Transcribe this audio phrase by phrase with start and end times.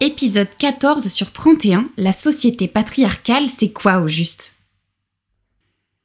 [0.00, 4.52] Épisode 14 sur 31, la société patriarcale, c'est quoi au juste?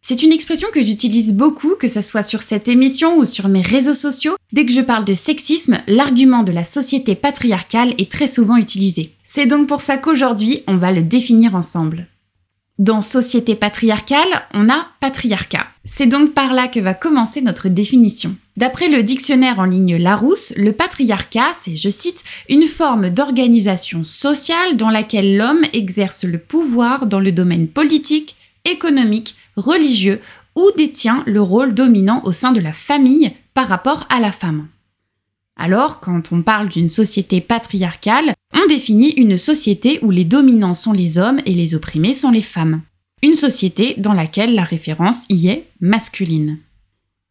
[0.02, 3.61] C'est une expression que j'utilise beaucoup, que ce soit sur cette émission ou sur mes
[3.61, 4.35] réseaux sociaux.
[4.52, 9.13] Dès que je parle de sexisme, l'argument de la société patriarcale est très souvent utilisé.
[9.23, 12.07] C'est donc pour ça qu'aujourd'hui, on va le définir ensemble.
[12.79, 15.67] Dans société patriarcale, on a patriarcat.
[15.83, 18.35] C'est donc par là que va commencer notre définition.
[18.57, 24.75] D'après le dictionnaire en ligne Larousse, le patriarcat, c'est, je cite, une forme d'organisation sociale
[24.75, 28.35] dans laquelle l'homme exerce le pouvoir dans le domaine politique,
[28.66, 30.19] économique, religieux
[30.55, 34.67] ou détient le rôle dominant au sein de la famille par rapport à la femme.
[35.55, 38.33] Alors, quand on parle d'une société patriarcale,
[38.64, 42.42] on définit une société où les dominants sont les hommes et les opprimés sont les
[42.42, 42.81] femmes.
[43.22, 46.59] Une société dans laquelle la référence y est masculine.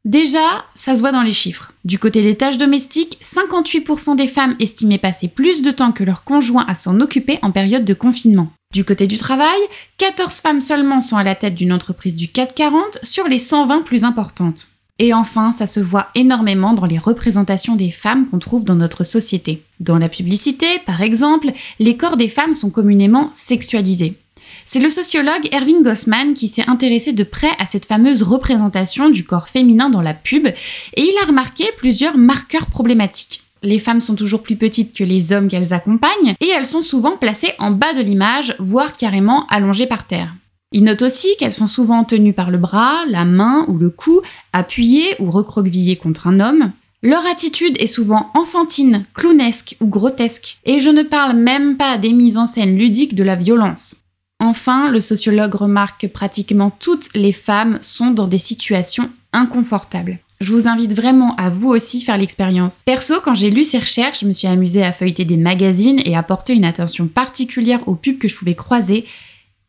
[0.05, 1.73] Déjà, ça se voit dans les chiffres.
[1.85, 6.25] Du côté des tâches domestiques, 58% des femmes estimaient passer plus de temps que leur
[6.25, 8.53] conjoint à s'en occuper en période de confinement.
[8.75, 9.61] Du côté du travail,
[9.99, 14.05] 14 femmes seulement sont à la tête d'une entreprise du 440 sur les 120 plus
[14.05, 14.72] importantes.
[15.03, 19.03] Et enfin, ça se voit énormément dans les représentations des femmes qu'on trouve dans notre
[19.03, 19.65] société.
[19.81, 21.51] Dans la publicité, par exemple,
[21.81, 24.17] les corps des femmes sont communément sexualisés.
[24.65, 29.25] C'est le sociologue Erving Gossman qui s'est intéressé de près à cette fameuse représentation du
[29.25, 30.55] corps féminin dans la pub et
[31.03, 33.43] il a remarqué plusieurs marqueurs problématiques.
[33.65, 37.17] Les femmes sont toujours plus petites que les hommes qu'elles accompagnent et elles sont souvent
[37.17, 40.33] placées en bas de l'image, voire carrément allongées par terre.
[40.73, 44.23] Il note aussi qu'elles sont souvent tenues par le bras, la main ou le cou,
[44.55, 46.73] appuyées ou recroquevillées contre un homme.
[47.03, 52.13] Leur attitude est souvent enfantine, clownesque ou grotesque, et je ne parle même pas des
[52.13, 53.97] mises en scène ludiques de la violence.
[54.41, 60.21] Enfin, le sociologue remarque que pratiquement toutes les femmes sont dans des situations inconfortables.
[60.41, 62.83] Je vous invite vraiment à vous aussi faire l'expérience.
[62.85, 66.17] Perso, quand j'ai lu ces recherches, je me suis amusée à feuilleter des magazines et
[66.17, 69.05] à porter une attention particulière aux pubs que je pouvais croiser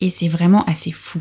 [0.02, 1.20] et c'est vraiment assez fou.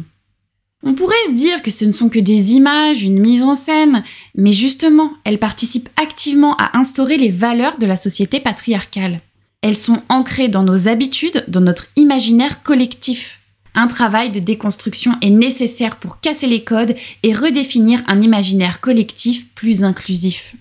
[0.85, 4.03] On pourrait se dire que ce ne sont que des images, une mise en scène,
[4.35, 9.21] mais justement, elles participent activement à instaurer les valeurs de la société patriarcale.
[9.61, 13.39] Elles sont ancrées dans nos habitudes, dans notre imaginaire collectif.
[13.75, 19.49] Un travail de déconstruction est nécessaire pour casser les codes et redéfinir un imaginaire collectif
[19.55, 20.57] plus inclusif.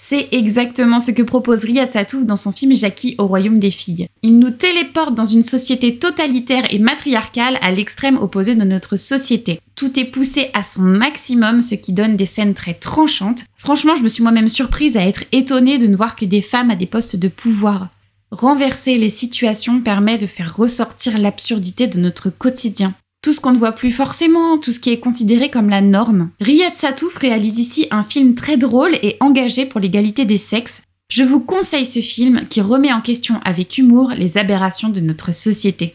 [0.00, 4.06] C'est exactement ce que propose Riyad Satouf dans son film Jackie au royaume des filles.
[4.22, 9.60] Il nous téléporte dans une société totalitaire et matriarcale à l'extrême opposé de notre société.
[9.74, 13.44] Tout est poussé à son maximum, ce qui donne des scènes très tranchantes.
[13.56, 16.70] Franchement, je me suis moi-même surprise à être étonnée de ne voir que des femmes
[16.70, 17.88] à des postes de pouvoir.
[18.30, 23.58] Renverser les situations permet de faire ressortir l'absurdité de notre quotidien tout ce qu'on ne
[23.58, 26.30] voit plus forcément, tout ce qui est considéré comme la norme.
[26.40, 30.82] Riyad Satouf réalise ici un film très drôle et engagé pour l'égalité des sexes.
[31.10, 35.32] Je vous conseille ce film qui remet en question avec humour les aberrations de notre
[35.32, 35.94] société.